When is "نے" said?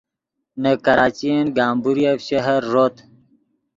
0.61-0.71